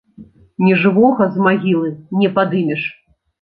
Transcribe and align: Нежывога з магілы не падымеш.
Нежывога 0.67 1.27
з 1.35 1.43
магілы 1.49 1.93
не 2.23 2.33
падымеш. 2.39 2.81